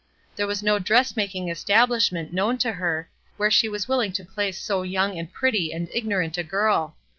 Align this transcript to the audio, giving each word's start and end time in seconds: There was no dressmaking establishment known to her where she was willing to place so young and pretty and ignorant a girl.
There 0.35 0.47
was 0.47 0.63
no 0.63 0.79
dressmaking 0.79 1.49
establishment 1.49 2.33
known 2.33 2.57
to 2.57 2.71
her 2.71 3.07
where 3.37 3.51
she 3.51 3.69
was 3.69 3.87
willing 3.87 4.11
to 4.13 4.25
place 4.25 4.59
so 4.59 4.81
young 4.81 5.15
and 5.19 5.31
pretty 5.31 5.71
and 5.71 5.87
ignorant 5.93 6.39
a 6.39 6.43
girl. 6.43 6.95